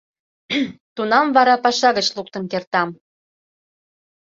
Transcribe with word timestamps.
Тунам 0.95 1.27
вара 1.35 1.55
паша 1.63 1.89
гыч 1.97 2.07
луктын 2.15 2.43
кертам». 2.51 2.89